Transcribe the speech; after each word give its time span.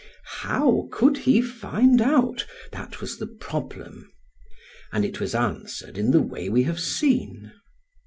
How 0.41 0.87
could 0.91 1.15
he 1.15 1.43
find 1.43 2.01
out? 2.01 2.47
that 2.71 3.01
was 3.01 3.19
the 3.19 3.27
problem; 3.27 4.11
and 4.91 5.05
it 5.05 5.19
was 5.19 5.35
answered 5.35 5.95
in 5.95 6.09
the 6.09 6.23
way 6.23 6.49
we 6.49 6.63
have 6.63 6.79
seen. 6.79 7.53